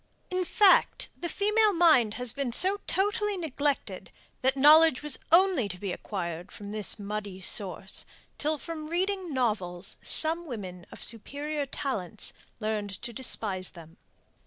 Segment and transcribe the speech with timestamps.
[0.31, 4.09] In fact, the female mind has been so totally neglected,
[4.41, 8.07] that knowledge was only to be acquired from this muddy source,
[8.39, 13.97] till from reading novels some women of superior talents learned to despise them.